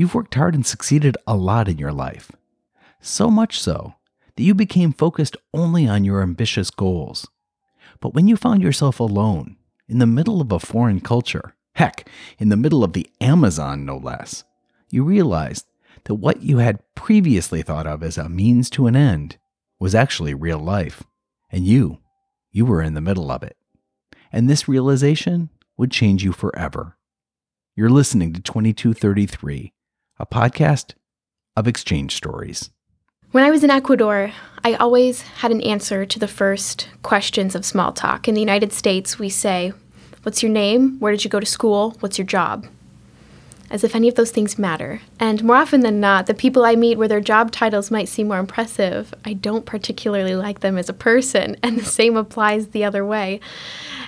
[0.00, 2.32] You've worked hard and succeeded a lot in your life.
[3.02, 3.96] So much so
[4.34, 7.28] that you became focused only on your ambitious goals.
[8.00, 9.58] But when you found yourself alone,
[9.90, 12.08] in the middle of a foreign culture, heck,
[12.38, 14.42] in the middle of the Amazon no less,
[14.88, 15.66] you realized
[16.04, 19.36] that what you had previously thought of as a means to an end
[19.78, 21.02] was actually real life.
[21.52, 21.98] And you,
[22.50, 23.58] you were in the middle of it.
[24.32, 26.96] And this realization would change you forever.
[27.76, 29.74] You're listening to 2233,
[30.20, 30.92] a podcast
[31.56, 32.70] of exchange stories.
[33.32, 34.32] When I was in Ecuador,
[34.64, 38.28] I always had an answer to the first questions of small talk.
[38.28, 39.72] In the United States, we say,
[40.22, 40.98] What's your name?
[40.98, 41.96] Where did you go to school?
[42.00, 42.66] What's your job?
[43.70, 45.00] As if any of those things matter.
[45.20, 48.28] And more often than not, the people I meet where their job titles might seem
[48.28, 52.84] more impressive, I don't particularly like them as a person, and the same applies the
[52.84, 53.40] other way.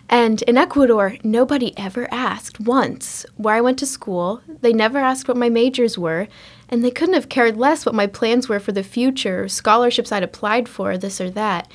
[0.09, 4.43] And in Ecuador, nobody ever asked once where I went to school.
[4.61, 6.29] They never asked what my majors were,
[6.69, 10.23] and they couldn't have cared less what my plans were for the future, scholarships I'd
[10.23, 11.71] applied for, this or that.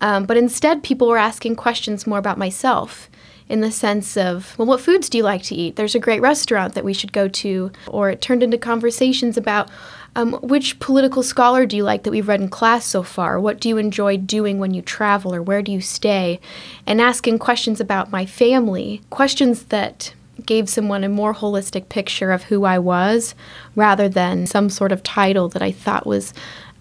[0.00, 3.10] Um, but instead, people were asking questions more about myself
[3.50, 5.74] in the sense of, well, what foods do you like to eat?
[5.74, 7.72] There's a great restaurant that we should go to.
[7.88, 9.68] Or it turned into conversations about
[10.14, 13.40] um, which political scholar do you like that we've read in class so far?
[13.40, 16.38] What do you enjoy doing when you travel, or where do you stay?
[16.86, 20.14] And asking questions about my family, questions that
[20.46, 23.34] gave someone a more holistic picture of who I was,
[23.74, 26.32] rather than some sort of title that I thought was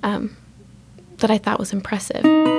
[0.04, 0.38] um,
[1.18, 2.59] that I thought was impressive.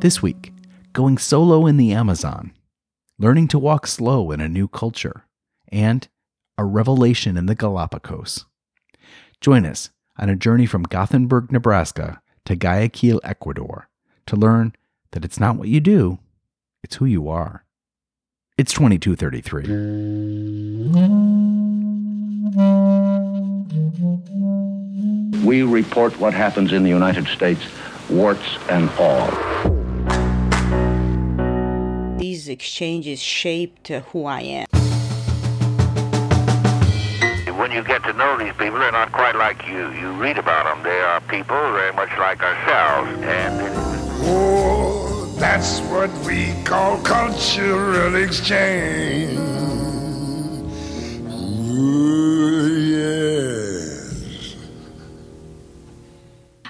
[0.00, 0.52] This week,
[0.92, 2.52] going solo in the Amazon,
[3.18, 5.24] learning to walk slow in a new culture,
[5.72, 6.06] and
[6.56, 8.44] a revelation in the Galapagos.
[9.40, 13.88] Join us on a journey from Gothenburg, Nebraska to Guayaquil, Ecuador,
[14.26, 14.72] to learn
[15.10, 16.20] that it's not what you do,
[16.84, 17.64] it's who you are.
[18.56, 19.62] It's 2233.
[25.44, 27.62] We report what happens in the United States,
[28.08, 29.87] warts and all
[32.48, 34.66] these exchanges shaped who I am.
[37.58, 39.90] When you get to know these people, they're not quite like you.
[39.92, 40.82] You read about them.
[40.82, 43.10] They are people very much like ourselves.
[43.22, 43.60] And
[44.24, 49.57] oh, that's what we call cultural exchange.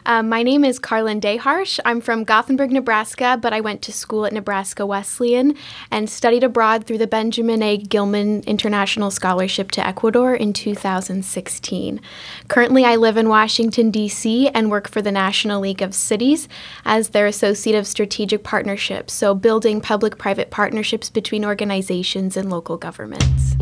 [0.08, 1.78] Um, my name is Carlin Daharsh.
[1.84, 5.54] I'm from Gothenburg, Nebraska, but I went to school at Nebraska Wesleyan
[5.90, 7.76] and studied abroad through the Benjamin A.
[7.76, 12.00] Gilman International Scholarship to Ecuador in 2016.
[12.48, 16.48] Currently, I live in Washington, D.C., and work for the National League of Cities
[16.86, 22.78] as their Associate of Strategic Partnerships, so building public private partnerships between organizations and local
[22.78, 23.56] governments.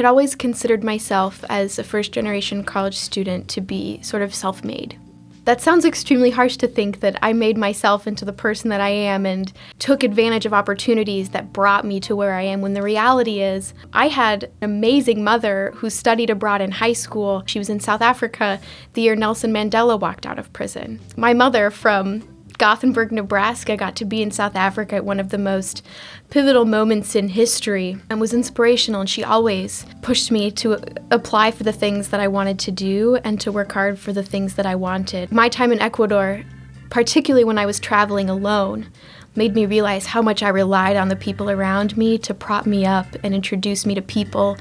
[0.00, 4.64] Had always considered myself as a first generation college student to be sort of self
[4.64, 4.98] made.
[5.44, 8.88] That sounds extremely harsh to think that I made myself into the person that I
[8.88, 12.82] am and took advantage of opportunities that brought me to where I am when the
[12.82, 17.42] reality is I had an amazing mother who studied abroad in high school.
[17.46, 18.58] She was in South Africa
[18.94, 21.00] the year Nelson Mandela walked out of prison.
[21.16, 22.22] My mother from
[22.60, 25.82] Gothenburg, Nebraska, got to be in South Africa at one of the most
[26.28, 29.00] pivotal moments in history and was inspirational.
[29.00, 30.78] And she always pushed me to
[31.10, 34.22] apply for the things that I wanted to do and to work hard for the
[34.22, 35.32] things that I wanted.
[35.32, 36.44] My time in Ecuador,
[36.90, 38.88] particularly when I was traveling alone,
[39.34, 42.84] made me realize how much I relied on the people around me to prop me
[42.84, 44.58] up and introduce me to people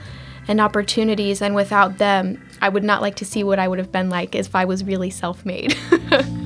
[0.48, 1.42] and opportunities.
[1.42, 4.36] And without them, I would not like to see what I would have been like
[4.36, 5.76] if I was really self made.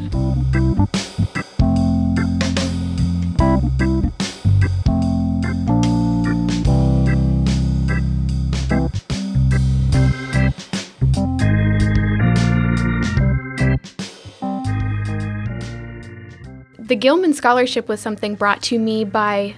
[16.85, 19.56] The Gilman Scholarship was something brought to me by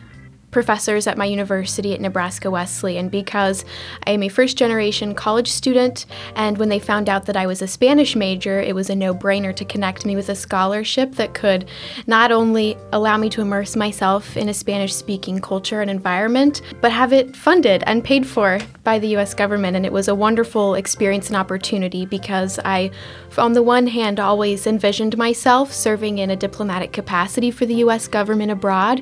[0.52, 3.66] professors at my university at Nebraska Wesleyan because
[4.06, 6.06] I am a first generation college student,
[6.36, 9.12] and when they found out that I was a Spanish major, it was a no
[9.12, 11.68] brainer to connect me with a scholarship that could
[12.06, 16.92] not only allow me to immerse myself in a Spanish speaking culture and environment, but
[16.92, 20.76] have it funded and paid for by the US government, and it was a wonderful
[20.76, 22.92] experience and opportunity because I,
[23.38, 28.08] on the one hand, always envisioned myself serving in a diplomatic capacity for the US
[28.08, 29.02] government abroad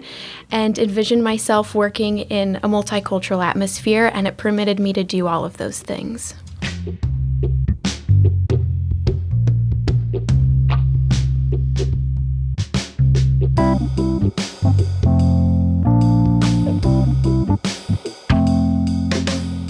[0.49, 5.45] and envisioned myself working in a multicultural atmosphere, and it permitted me to do all
[5.45, 6.33] of those things.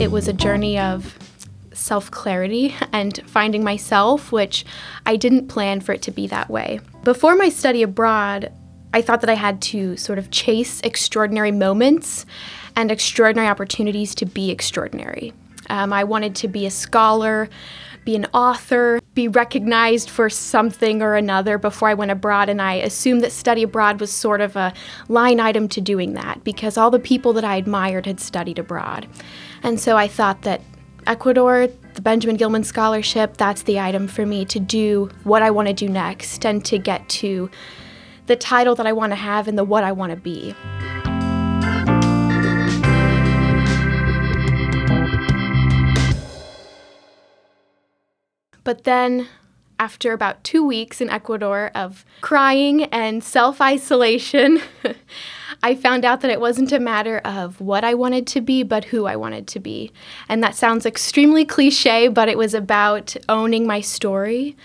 [0.04, 1.18] It was a journey of
[1.72, 4.66] self clarity and finding myself, which
[5.06, 6.82] I didn't plan for it to be that way.
[7.06, 8.52] Before my study abroad,
[8.94, 12.26] I thought that I had to sort of chase extraordinary moments
[12.76, 15.32] and extraordinary opportunities to be extraordinary.
[15.70, 17.48] Um, I wanted to be a scholar,
[18.04, 22.74] be an author, be recognized for something or another before I went abroad, and I
[22.74, 24.74] assumed that study abroad was sort of a
[25.08, 29.08] line item to doing that because all the people that I admired had studied abroad.
[29.64, 30.62] And so I thought that
[31.08, 35.70] Ecuador, the Benjamin Gilman Scholarship, that's the item for me to do what I want
[35.70, 37.50] to do next and to get to
[38.28, 40.54] the title that I want to have and the what I want to be.
[48.66, 49.28] But then,
[49.84, 54.62] after about two weeks in Ecuador of crying and self isolation,
[55.62, 58.86] I found out that it wasn't a matter of what I wanted to be, but
[58.86, 59.92] who I wanted to be.
[60.30, 64.56] And that sounds extremely cliche, but it was about owning my story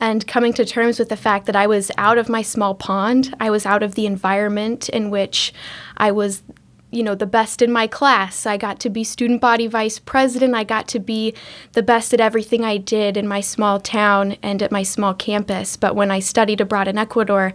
[0.00, 3.36] and coming to terms with the fact that I was out of my small pond.
[3.38, 5.52] I was out of the environment in which
[5.98, 6.42] I was
[6.92, 8.46] you know the best in my class.
[8.46, 10.54] I got to be student body vice president.
[10.54, 11.34] I got to be
[11.72, 15.76] the best at everything i did in my small town and at my small campus.
[15.76, 17.52] But when i studied abroad in ecuador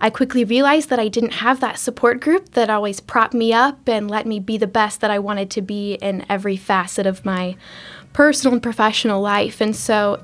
[0.00, 3.88] i quickly realized that i didn't have that support group that always propped me up
[3.88, 7.24] and let me be the best that i wanted to be in every facet of
[7.24, 7.56] my
[8.12, 9.60] personal and professional life.
[9.60, 10.22] And so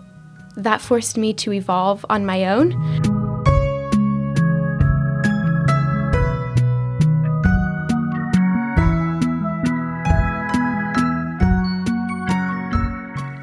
[0.56, 3.17] that forced me to evolve on my own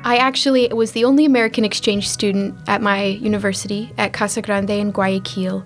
[0.06, 4.92] I actually was the only American exchange student at my university at Casa Grande in
[4.92, 5.66] Guayaquil.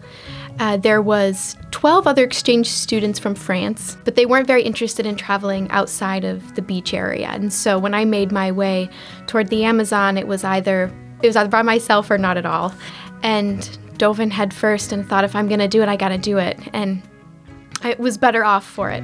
[0.60, 5.18] Uh, there was 12 other exchange students from France, but they weren't very interested in
[5.18, 7.28] traveling outside of the beach area.
[7.28, 8.90] And so when I made my way
[9.28, 10.90] toward the Amazon, it was either
[11.22, 12.74] it was either by myself or not at all.
[13.24, 16.10] And dove in head first and thought if I'm going to do it, I got
[16.10, 16.58] to do it.
[16.72, 17.02] And
[17.82, 19.04] I was better off for it.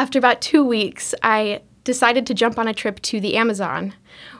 [0.00, 3.92] After about two weeks, I decided to jump on a trip to the Amazon,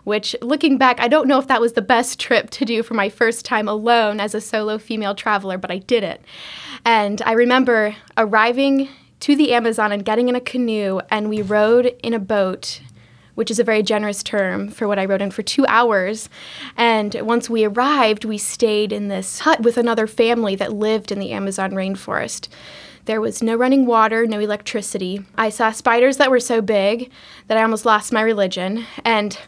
[0.05, 2.95] which, looking back, I don't know if that was the best trip to do for
[2.95, 6.23] my first time alone as a solo female traveler, but I did it.
[6.87, 8.89] And I remember arriving
[9.21, 12.81] to the Amazon and getting in a canoe, and we rode in a boat.
[13.35, 16.29] Which is a very generous term for what I rode in for two hours.
[16.77, 21.19] And once we arrived, we stayed in this hut with another family that lived in
[21.19, 22.49] the Amazon rainforest.
[23.07, 25.25] There was no running water, no electricity.
[25.37, 27.11] I saw spiders that were so big
[27.47, 29.39] that I almost lost my religion and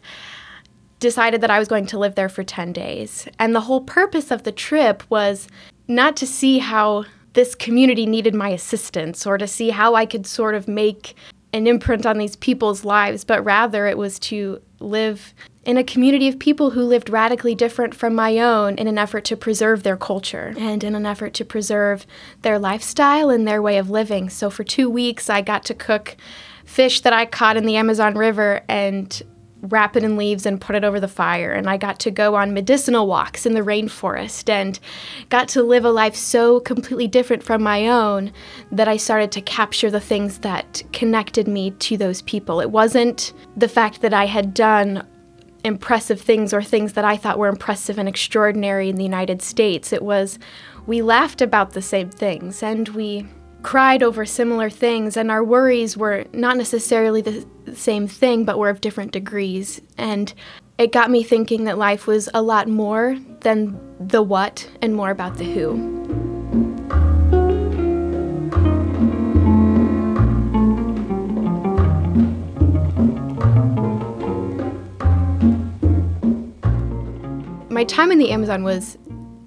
[0.99, 3.29] decided that I was going to live there for 10 days.
[3.39, 5.49] And the whole purpose of the trip was
[5.89, 7.05] not to see how
[7.35, 11.15] this community needed my assistance or to see how I could sort of make
[11.53, 16.29] an imprint on these people's lives, but rather it was to live in a community
[16.29, 19.97] of people who lived radically different from my own in an effort to preserve their
[19.97, 22.07] culture and in an effort to preserve
[22.43, 24.29] their lifestyle and their way of living.
[24.29, 26.17] So for two weeks, I got to cook
[26.65, 29.23] fish that I caught in the Amazon River and
[29.63, 31.53] wrap it in leaves and put it over the fire.
[31.53, 34.79] And I got to go on medicinal walks in the rainforest and
[35.29, 38.33] got to live a life so completely different from my own
[38.73, 42.61] that I started to capture the things that connected me to those people.
[42.61, 45.07] It wasn't the fact that I had done
[45.65, 49.93] impressive things or things that I thought were impressive and extraordinary in the United States.
[49.93, 50.39] It was
[50.87, 53.27] we laughed about the same things and we
[53.63, 58.69] cried over similar things, and our worries were not necessarily the same thing, but were
[58.69, 59.81] of different degrees.
[59.97, 60.33] And
[60.79, 65.11] it got me thinking that life was a lot more than the what and more
[65.11, 66.82] about the who.
[77.83, 78.97] My time in the Amazon was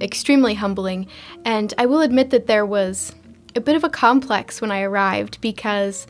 [0.02, 1.08] extremely humbling,
[1.46, 3.16] and I will admit that there was
[3.56, 6.06] a bit of a complex when I arrived because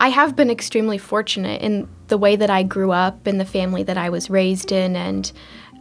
[0.00, 3.82] I have been extremely fortunate in the way that I grew up, in the family
[3.82, 5.30] that I was raised in, and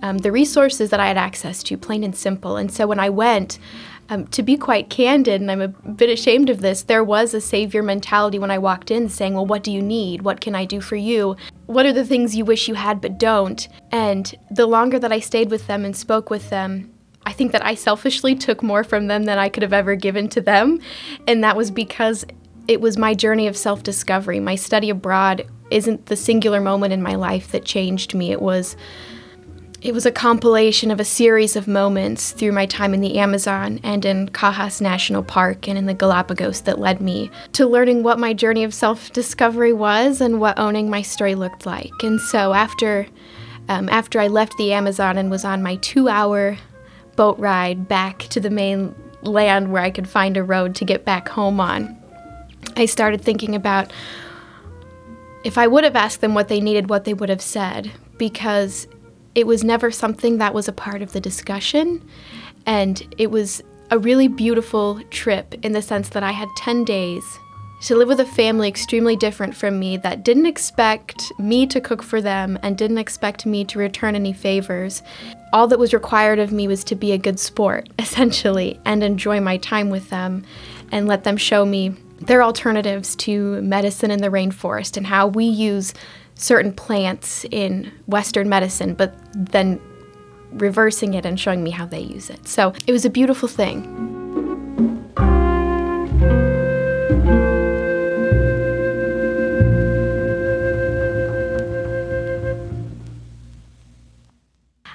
[0.02, 2.58] um, the resources that I had access to, plain and simple.
[2.58, 3.58] And so when I went,
[4.10, 7.42] Um, to be quite candid, and I'm a bit ashamed of this, there was a
[7.42, 10.22] savior mentality when I walked in saying, Well, what do you need?
[10.22, 11.36] What can I do for you?
[11.66, 13.68] What are the things you wish you had but don't?
[13.92, 16.94] And the longer that I stayed with them and spoke with them,
[17.26, 20.30] I think that I selfishly took more from them than I could have ever given
[20.30, 20.80] to them.
[21.28, 22.26] And that was because
[22.70, 24.40] it was my journey of self discovery.
[24.40, 28.32] My study abroad isn't the singular moment in my life that changed me.
[28.32, 28.78] It was
[29.82, 33.80] it was a compilation of a series of moments through my time in the Amazon
[33.84, 38.18] and in Cajas National Park and in the Galapagos that led me to learning what
[38.18, 41.92] my journey of self discovery was and what owning my story looked like.
[42.02, 43.06] And so after,
[43.70, 46.58] um, after I left the Amazon and was on my two hour
[47.16, 51.06] boat ride back to the main land where I could find a road to get
[51.06, 51.96] back home on,
[52.76, 53.94] I started thinking about
[55.44, 58.88] if I would have asked them what they needed, what they would have said, because
[59.38, 62.04] it was never something that was a part of the discussion.
[62.66, 67.24] And it was a really beautiful trip in the sense that I had 10 days
[67.82, 72.02] to live with a family extremely different from me that didn't expect me to cook
[72.02, 75.04] for them and didn't expect me to return any favors.
[75.54, 79.40] All that was required of me was to be a good sport, essentially, and enjoy
[79.40, 80.44] my time with them
[80.92, 81.90] and let them show me
[82.22, 85.94] their alternatives to medicine in the rainforest and how we use
[86.38, 89.82] certain plants in Western medicine, but then
[90.52, 92.48] reversing it and showing me how they use it.
[92.48, 94.08] So it was a beautiful thing.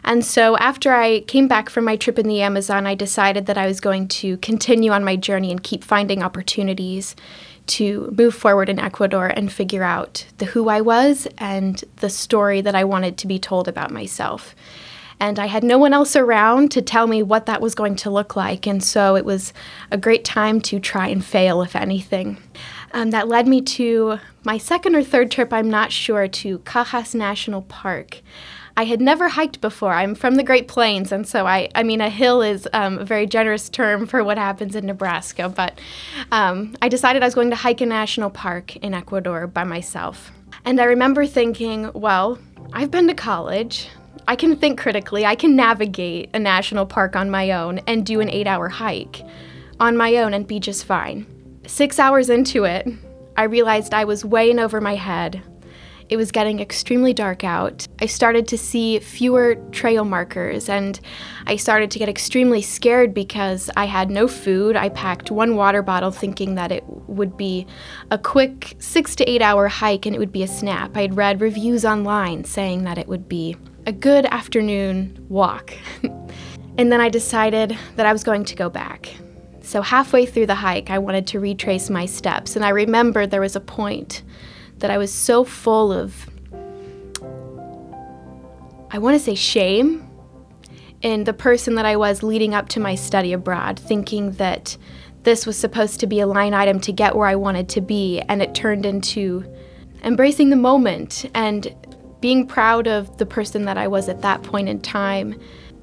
[0.05, 3.57] And so, after I came back from my trip in the Amazon, I decided that
[3.57, 7.17] I was going to continue on my journey and keep finding opportunities
[7.67, 12.61] to move forward in Ecuador and figure out the who I was and the story
[12.61, 14.55] that I wanted to be told about myself.
[15.21, 18.11] And I had no one else around to tell me what that was going to
[18.11, 18.67] look like.
[18.67, 19.53] And so it was
[19.93, 22.39] a great time to try and fail, if anything.
[22.93, 27.15] Um, that led me to my second or third trip, I'm not sure, to Cajas
[27.15, 28.21] National Park.
[28.77, 29.93] I had never hiked before.
[29.93, 33.05] I'm from the Great Plains, and so I, I mean, a hill is um, a
[33.05, 35.49] very generous term for what happens in Nebraska.
[35.49, 35.79] But
[36.31, 40.33] um, I decided I was going to hike a national park in Ecuador by myself.
[40.65, 42.39] And I remember thinking, well,
[42.73, 43.89] I've been to college.
[44.29, 45.27] I can think critically.
[45.27, 49.23] I can navigate a national park on my own and do an eight hour hike
[49.81, 51.27] on my own and be just fine.
[51.67, 52.89] Six hours into it,
[53.37, 55.43] I realized I was way in over my head.
[56.13, 57.89] It was getting extremely dark out.
[58.03, 61.01] I started to see fewer trail markers and
[61.47, 64.77] I started to get extremely scared because I had no food.
[64.77, 67.67] I packed one water bottle thinking that it would be
[68.11, 70.95] a quick six to eight hour hike and it would be a snap.
[70.99, 75.73] I had read reviews online saying that it would be a good afternoon walk.
[76.77, 79.15] and then I decided that I was going to go back.
[79.63, 83.41] So, halfway through the hike, I wanted to retrace my steps, and I remembered there
[83.41, 84.25] was a point
[84.83, 86.29] that I was so full of,
[88.91, 90.09] I want to say shame
[91.01, 94.77] in the person that I was leading up to my study abroad, thinking that
[95.23, 98.21] this was supposed to be a line item to get where I wanted to be,
[98.29, 99.45] and it turned into
[100.03, 101.75] embracing the moment and
[102.21, 105.39] being proud of the person that I was at that point in time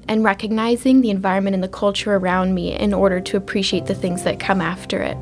[0.08, 4.24] and recognizing the environment and the culture around me in order to appreciate the things
[4.24, 5.16] that come after it.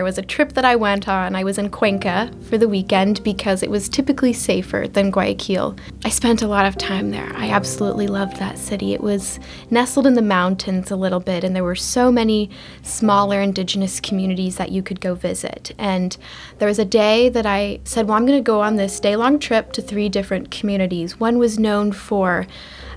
[0.00, 1.36] There was a trip that I went on.
[1.36, 5.76] I was in Cuenca for the weekend because it was typically safer than Guayaquil.
[6.06, 7.30] I spent a lot of time there.
[7.36, 8.94] I absolutely loved that city.
[8.94, 9.38] It was
[9.70, 12.48] nestled in the mountains a little bit, and there were so many
[12.80, 15.72] smaller indigenous communities that you could go visit.
[15.76, 16.16] And
[16.56, 19.16] there was a day that I said, Well, I'm going to go on this day
[19.16, 21.20] long trip to three different communities.
[21.20, 22.46] One was known for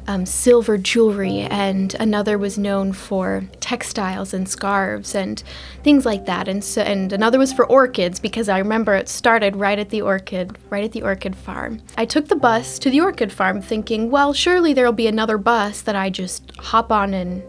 [0.08, 5.44] um, silver jewelry, and another was known for textiles and scarves and
[5.84, 6.48] things like that.
[6.48, 10.02] And so, and another was for orchids because I remember it started right at the
[10.02, 11.82] orchid, right at the orchid farm.
[11.98, 15.82] I took the bus to the orchid farm, thinking, well, surely there'll be another bus
[15.82, 17.44] that I just hop on and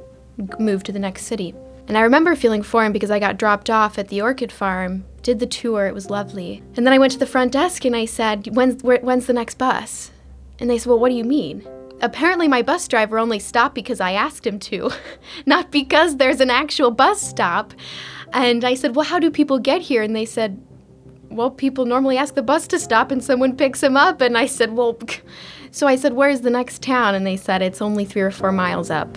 [0.59, 1.55] move to the next city.
[1.87, 5.39] And I remember feeling foreign because I got dropped off at the orchid farm, did
[5.39, 6.63] the tour, it was lovely.
[6.77, 9.59] And then I went to the front desk and I said, when's, when's the next
[9.59, 10.11] bus?
[10.59, 11.67] And they said, well, what do you mean?
[12.05, 14.91] Apparently my bus driver only stopped because I asked him to,
[15.47, 17.75] not because there's an actual bus stop.
[18.33, 20.03] And I said, Well, how do people get here?
[20.03, 20.63] And they said,
[21.31, 24.21] Well, people normally ask the bus to stop and someone picks them up.
[24.21, 24.99] And I said, Well,
[25.71, 27.15] so I said, Where's the next town?
[27.15, 29.17] And they said, It's only three or four miles up.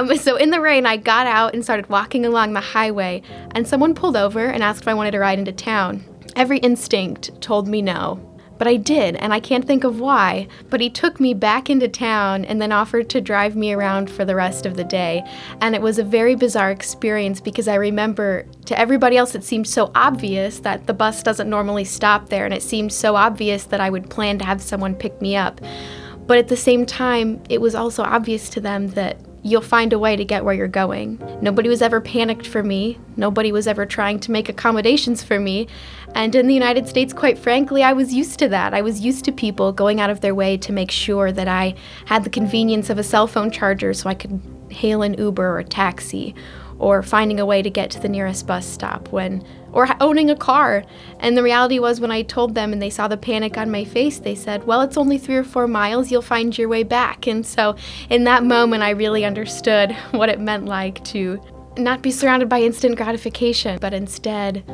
[0.00, 3.66] Um, so in the rain, I got out and started walking along the highway, and
[3.66, 6.04] someone pulled over and asked if I wanted to ride into town.
[6.36, 8.26] Every instinct told me no.
[8.56, 10.46] But I did, and I can't think of why.
[10.68, 14.26] But he took me back into town and then offered to drive me around for
[14.26, 15.24] the rest of the day.
[15.62, 19.66] And it was a very bizarre experience because I remember to everybody else it seemed
[19.66, 23.80] so obvious that the bus doesn't normally stop there, and it seemed so obvious that
[23.80, 25.62] I would plan to have someone pick me up.
[26.26, 29.98] But at the same time, it was also obvious to them that you'll find a
[29.98, 31.18] way to get where you're going.
[31.40, 32.98] Nobody was ever panicked for me.
[33.16, 35.66] Nobody was ever trying to make accommodations for me.
[36.14, 38.74] And in the United States, quite frankly, I was used to that.
[38.74, 41.74] I was used to people going out of their way to make sure that I
[42.06, 45.58] had the convenience of a cell phone charger so I could hail an Uber or
[45.58, 46.34] a taxi
[46.80, 50.34] or finding a way to get to the nearest bus stop when or owning a
[50.34, 50.82] car.
[51.20, 53.84] And the reality was when i told them and they saw the panic on my
[53.84, 56.10] face they said well it's only 3 or 4 miles.
[56.10, 57.26] You'll find your way back.
[57.26, 57.76] And so
[58.08, 61.40] in that moment i really understood what it meant like to
[61.76, 64.64] not be surrounded by instant gratification but instead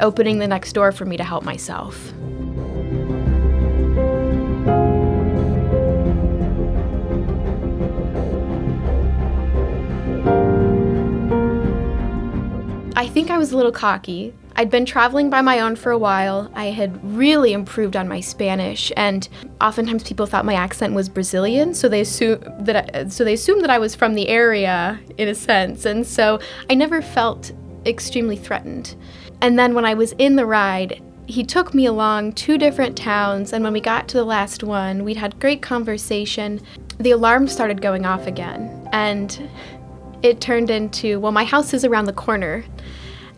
[0.00, 2.12] opening the next door for me to help myself
[13.00, 14.34] I think I was a little cocky.
[14.56, 16.50] I'd been traveling by my own for a while.
[16.54, 19.26] I had really improved on my Spanish, and
[19.58, 23.62] oftentimes people thought my accent was Brazilian, so they assumed that I, so they assumed
[23.62, 27.52] that I was from the area in a sense, and so I never felt
[27.86, 28.94] extremely threatened.
[29.40, 33.54] And then when I was in the ride, he took me along two different towns,
[33.54, 36.60] and when we got to the last one, we'd had great conversation.
[36.98, 39.48] The alarm started going off again, and
[40.22, 42.64] it turned into, well, my house is around the corner.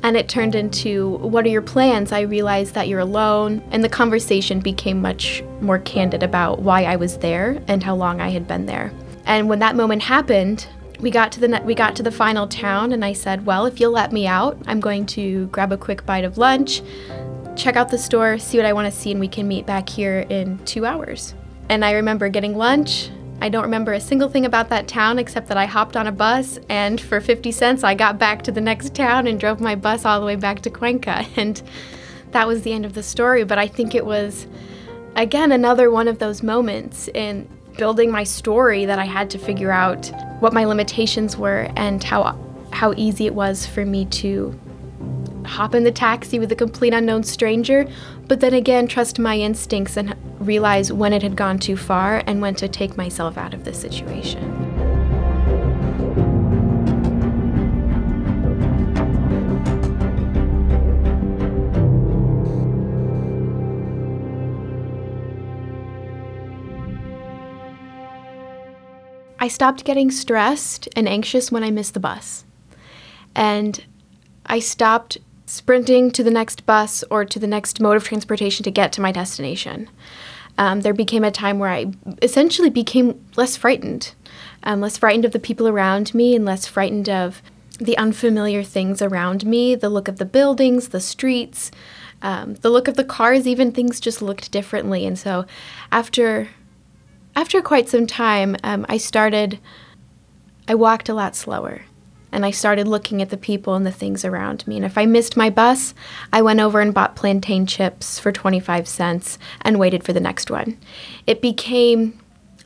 [0.04, 2.10] And it turned into, what are your plans?
[2.10, 3.62] I realized that you're alone.
[3.70, 8.20] And the conversation became much more candid about why I was there and how long
[8.20, 8.92] I had been there.
[9.26, 10.66] And when that moment happened,
[10.98, 13.80] we got to the we got to the final town and I said, "Well, if
[13.80, 16.82] you'll let me out, I'm going to grab a quick bite of lunch,
[17.56, 19.88] check out the store, see what I want to see and we can meet back
[19.88, 21.34] here in 2 hours."
[21.68, 23.10] And I remember getting lunch,
[23.42, 26.12] I don't remember a single thing about that town except that I hopped on a
[26.12, 29.74] bus and for 50 cents I got back to the next town and drove my
[29.74, 31.26] bus all the way back to Cuenca.
[31.36, 31.60] And
[32.30, 33.42] that was the end of the story.
[33.42, 34.46] But I think it was,
[35.16, 39.72] again, another one of those moments in building my story that I had to figure
[39.72, 42.38] out what my limitations were and how,
[42.70, 44.56] how easy it was for me to
[45.44, 47.86] hop in the taxi with a complete unknown stranger,
[48.28, 52.40] but then again, trust my instincts and realize when it had gone too far and
[52.40, 54.72] when to take myself out of the situation.
[69.42, 72.44] I stopped getting stressed and anxious when I missed the bus.
[73.34, 73.84] And
[74.46, 75.18] I stopped
[75.52, 79.02] sprinting to the next bus or to the next mode of transportation to get to
[79.02, 79.86] my destination.
[80.56, 84.14] Um, there became a time where I essentially became less frightened,
[84.62, 87.42] um, less frightened of the people around me, and less frightened of
[87.78, 91.70] the unfamiliar things around me the look of the buildings, the streets,
[92.22, 95.04] um, the look of the cars, even things just looked differently.
[95.04, 95.44] And so
[95.90, 96.48] after
[97.36, 99.58] after quite some time, um, I started,
[100.66, 101.82] I walked a lot slower
[102.32, 104.76] and I started looking at the people and the things around me.
[104.76, 105.94] And if I missed my bus,
[106.32, 110.50] I went over and bought plantain chips for 25 cents and waited for the next
[110.50, 110.78] one.
[111.26, 112.18] It became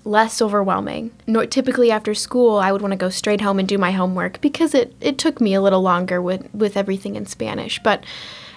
[0.04, 1.10] less overwhelming.
[1.26, 4.40] Nor, typically after school, I would want to go straight home and do my homework
[4.40, 7.82] because it, it took me a little longer with, with everything in Spanish.
[7.82, 8.04] But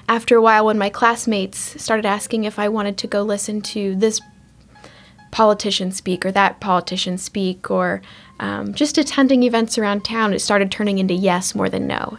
[0.07, 3.95] after a while, when my classmates started asking if I wanted to go listen to
[3.95, 4.21] this
[5.31, 8.01] politician speak or that politician speak or
[8.39, 12.17] um, just attending events around town, it started turning into yes more than no.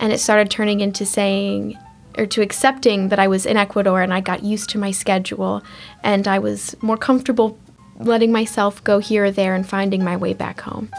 [0.00, 1.76] And it started turning into saying,
[2.16, 5.62] or to accepting that I was in Ecuador and I got used to my schedule
[6.02, 7.58] and I was more comfortable
[7.98, 10.90] letting myself go here or there and finding my way back home.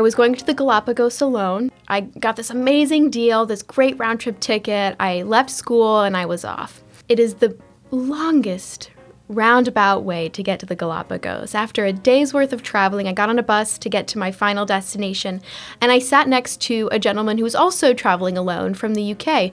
[0.00, 1.70] I was going to the Galapagos alone.
[1.88, 4.96] I got this amazing deal, this great round trip ticket.
[4.98, 6.82] I left school and I was off.
[7.10, 7.54] It is the
[7.90, 8.90] longest
[9.28, 11.54] roundabout way to get to the Galapagos.
[11.54, 14.32] After a day's worth of traveling, I got on a bus to get to my
[14.32, 15.42] final destination,
[15.82, 19.52] and I sat next to a gentleman who was also traveling alone from the UK.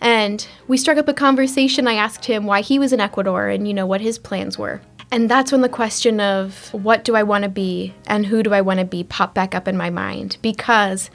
[0.00, 1.86] And we struck up a conversation.
[1.86, 4.80] I asked him why he was in Ecuador and, you know, what his plans were.
[5.12, 8.54] And that's when the question of what do I want to be and who do
[8.54, 11.10] I want to be popped back up in my mind because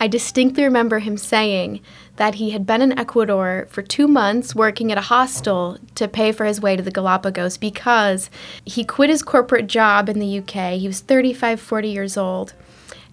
[0.00, 1.80] I distinctly remember him saying
[2.16, 6.32] that he had been in Ecuador for two months working at a hostel to pay
[6.32, 8.30] for his way to the Galapagos because
[8.64, 10.80] he quit his corporate job in the UK.
[10.80, 12.54] He was 35, 40 years old.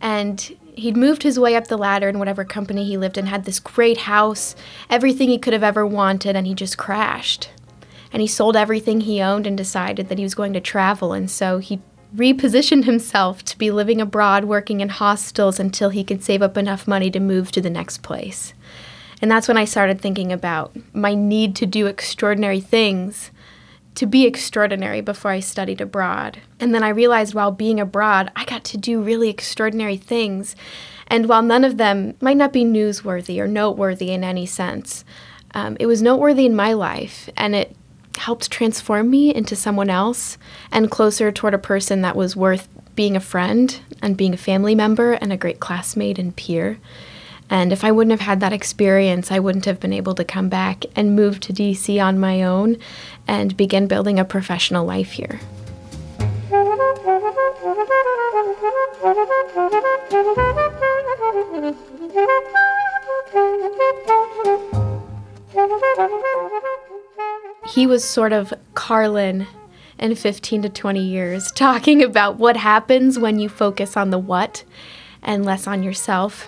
[0.02, 3.46] And he'd moved his way up the ladder in whatever company he lived in, had
[3.46, 4.56] this great house,
[4.90, 7.52] everything he could have ever wanted, and he just crashed
[8.12, 11.14] and he sold everything he owned and decided that he was going to travel.
[11.14, 11.82] And so he
[12.16, 16.88] repositioned himself to be living abroad, working in hostels until he could save up enough
[16.88, 18.54] money to move to the next place.
[19.22, 23.32] And that's when I started thinking about my need to do extraordinary things,
[23.96, 26.40] to be extraordinary before I studied abroad.
[26.60, 30.56] And then I realized while being abroad, I got to do really extraordinary things.
[31.08, 35.04] And while none of them might not be newsworthy or noteworthy in any sense,
[35.54, 37.76] um, it was noteworthy in my life, and it
[38.18, 40.38] helped transform me into someone else
[40.72, 44.76] and closer toward a person that was worth being a friend and being a family
[44.76, 46.80] member and a great classmate and peer.
[47.50, 50.50] And if I wouldn't have had that experience, I wouldn't have been able to come
[50.50, 52.78] back and move to DC on my own
[53.28, 55.40] and begin building a professional life here.
[67.68, 69.48] he was sort of Carlin
[70.00, 74.64] in 15 to 20 years, talking about what happens when you focus on the what
[75.22, 76.48] and less on yourself.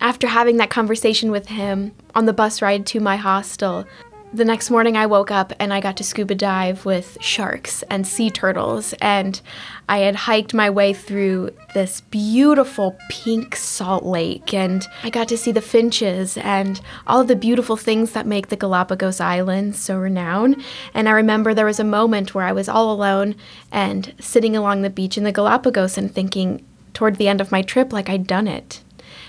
[0.00, 3.84] After having that conversation with him on the bus ride to my hostel,
[4.32, 8.06] the next morning I woke up and I got to scuba dive with sharks and
[8.06, 9.40] sea turtles and
[9.88, 15.38] I had hiked my way through this beautiful pink salt lake and I got to
[15.38, 19.98] see the finches and all of the beautiful things that make the Galapagos Islands so
[19.98, 20.62] renowned.
[20.94, 23.34] And I remember there was a moment where I was all alone
[23.72, 26.64] and sitting along the beach in the Galapagos and thinking
[26.94, 28.80] toward the end of my trip like I'd done it.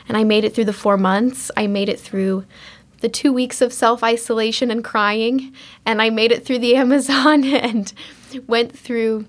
[0.08, 1.50] And I made it through the 4 months.
[1.58, 2.46] I made it through
[3.02, 5.54] the two weeks of self isolation and crying,
[5.86, 7.92] and I made it through the Amazon and
[8.48, 9.26] went through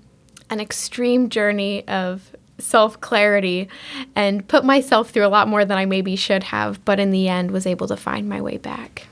[0.49, 3.67] an extreme journey of self clarity
[4.15, 7.27] and put myself through a lot more than I maybe should have, but in the
[7.27, 9.07] end was able to find my way back.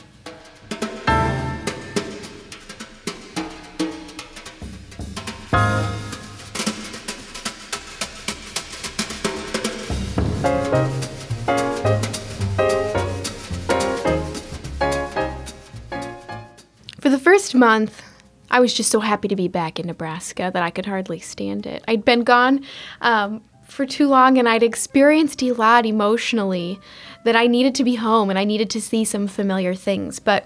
[17.20, 18.04] First month,
[18.52, 21.66] I was just so happy to be back in Nebraska that I could hardly stand
[21.66, 21.84] it.
[21.88, 22.66] I'd been gone
[23.00, 26.80] um, for too long and I'd experienced a lot emotionally
[27.24, 30.20] that I needed to be home and I needed to see some familiar things.
[30.20, 30.46] But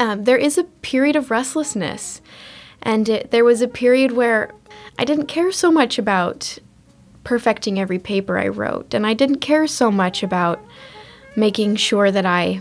[0.00, 2.20] um, there is a period of restlessness.
[2.82, 4.50] And it, there was a period where
[4.98, 6.58] I didn't care so much about
[7.22, 8.92] perfecting every paper I wrote.
[8.92, 10.60] And I didn't care so much about
[11.36, 12.60] making sure that I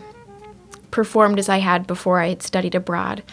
[0.93, 3.23] performed as I had before I had studied abroad.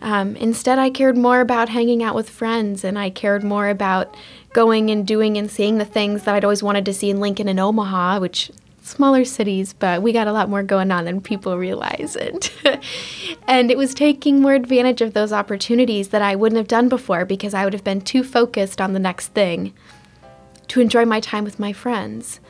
[0.00, 4.16] Um, instead, I cared more about hanging out with friends and I cared more about
[4.54, 7.48] going and doing and seeing the things that I'd always wanted to see in Lincoln
[7.48, 11.58] and Omaha, which smaller cities, but we got a lot more going on than people
[11.58, 12.16] realize.
[12.16, 12.50] And,
[13.46, 17.26] and it was taking more advantage of those opportunities that I wouldn't have done before
[17.26, 19.74] because I would have been too focused on the next thing
[20.68, 22.40] to enjoy my time with my friends.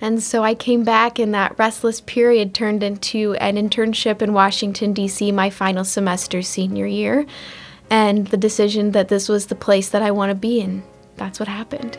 [0.00, 4.92] And so I came back, and that restless period turned into an internship in Washington,
[4.92, 7.26] D.C., my final semester senior year,
[7.90, 10.82] and the decision that this was the place that I want to be in.
[11.16, 11.98] That's what happened.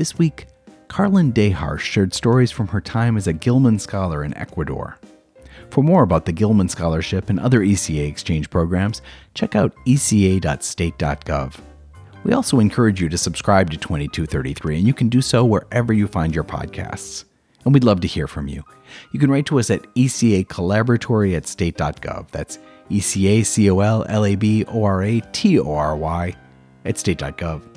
[0.00, 0.46] This week,
[0.88, 4.96] Carlin Daharsh shared stories from her time as a Gilman Scholar in Ecuador.
[5.68, 9.02] For more about the Gilman Scholarship and other ECA exchange programs,
[9.34, 11.54] check out eca.state.gov.
[12.24, 16.06] We also encourage you to subscribe to 2233, and you can do so wherever you
[16.06, 17.24] find your podcasts.
[17.66, 18.64] And we'd love to hear from you.
[19.12, 22.30] You can write to us at ECA Collaboratory at state.gov.
[22.30, 22.58] That's
[22.88, 25.94] E C A C O L L A B O R A T O R
[25.94, 26.34] Y
[26.86, 27.69] at state.gov.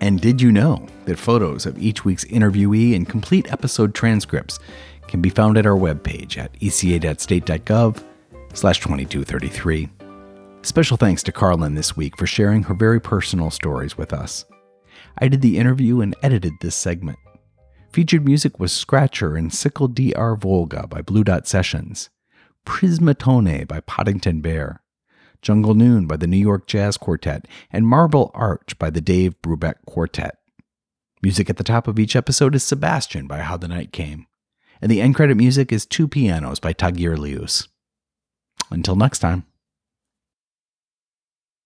[0.00, 4.58] And did you know that photos of each week's interviewee and complete episode transcripts
[5.08, 8.02] can be found at our webpage at eca.state.gov
[8.52, 9.88] slash 2233.
[10.62, 14.44] Special thanks to Carlin this week for sharing her very personal stories with us.
[15.18, 17.18] I did the interview and edited this segment.
[17.92, 22.10] Featured music was Scratcher and Sickle DR Volga by Blue Dot Sessions,
[22.66, 24.82] Prismatone by Poddington Bear,
[25.42, 29.76] Jungle Noon by the New York Jazz Quartet, and Marble Arch by the Dave Brubeck
[29.86, 30.36] Quartet.
[31.22, 34.26] Music at the top of each episode is Sebastian by How the Night Came,
[34.80, 37.68] and the end credit music is Two Pianos by Tagir Lius.
[38.70, 39.44] Until next time.